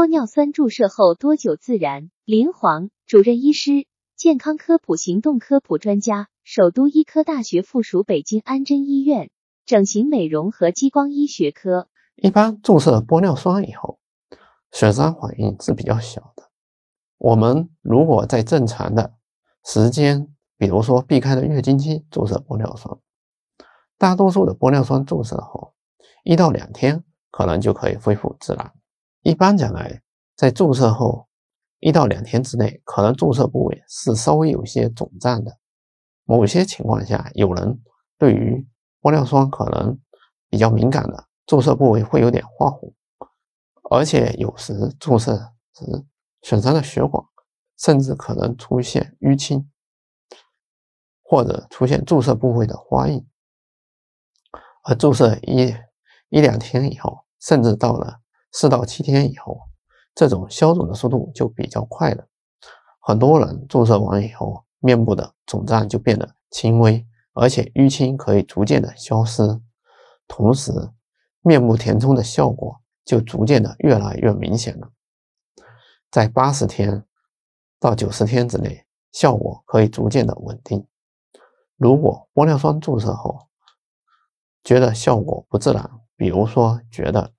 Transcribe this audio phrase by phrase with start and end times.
[0.00, 2.10] 玻尿酸注射后多久自然？
[2.24, 9.28] 林煌，主任医师，健康科普行动科普专家，首都医科大学附属北京安贞医院
[9.66, 11.86] 整形美容和激光医学科。
[12.16, 13.98] 一般注射玻尿酸以后，
[14.72, 16.44] 损伤反应是比较小的。
[17.18, 19.12] 我们如果在正常的
[19.66, 22.98] 时间，比如说避开了月经期注射玻尿酸，
[23.98, 25.74] 大多数的玻尿酸注射后
[26.24, 28.72] 一到两天可能就可以恢复自然。
[29.22, 30.02] 一般讲来，
[30.34, 31.28] 在注射后
[31.78, 35.58] 一到两天之内，可能注射部位是稍微有些肿胀的。
[36.24, 37.82] 某些情况下，有人
[38.16, 38.66] 对于
[39.02, 39.98] 玻尿酸可能
[40.48, 42.94] 比较敏感的，注射部位会有点发红，
[43.90, 45.36] 而且有时注射
[45.74, 46.06] 时
[46.40, 47.22] 损伤的血管，
[47.76, 49.70] 甚至可能出现淤青，
[51.22, 53.26] 或者出现注射部位的花印。
[54.84, 55.74] 而注射一
[56.30, 58.19] 一两天以后，甚至到了。
[58.52, 59.60] 四到七天以后，
[60.14, 62.26] 这种消肿的速度就比较快了。
[63.00, 69.60] 很多人注射完以后，面部的肿胀就变得轻微，而且淤青可以逐渐的消失，
[70.28, 70.72] 同时
[71.40, 74.90] 面部填充的效果就逐渐的越来越明显了。
[76.10, 77.04] 在八十天
[77.78, 80.86] 到九十天之内，效果可以逐渐的稳定。
[81.76, 83.48] 如果玻尿酸注射后
[84.62, 87.32] 觉得效果不自然，比如说觉得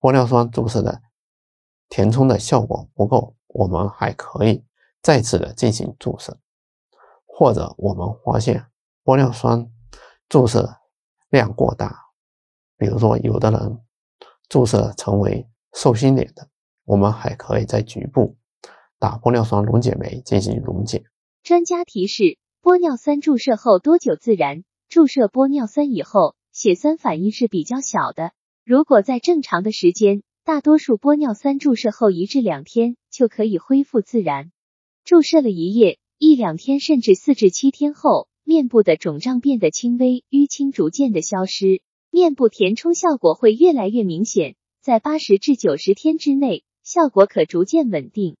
[0.00, 1.02] 玻尿酸注射的
[1.88, 4.64] 填充的效果不够，我们还可以
[5.02, 6.38] 再次的进行注射，
[7.26, 8.66] 或者我们发现
[9.04, 9.70] 玻尿酸
[10.28, 10.78] 注射
[11.28, 12.06] 量过大，
[12.76, 13.80] 比如说有的人
[14.48, 16.48] 注射成为寿星脸的，
[16.84, 18.36] 我们还可以在局部
[18.98, 21.04] 打玻尿酸溶解酶进行溶解。
[21.42, 24.64] 专家提示：玻尿酸注射后多久自然？
[24.88, 28.32] 注射玻尿酸以后，血栓反应是比较小的。
[28.70, 34.52] 如果在正常的时间，大多数玻尿酸注射后一至两天就可以恢复自然。
[35.04, 44.54] 注射了一夜、一两天，甚至四至七天后，面部的肿胀变得轻微，淤青逐渐的消失，面部填充效果会越来越明显。
[44.80, 48.36] 在八十至九十天之内，效果可逐渐稳定。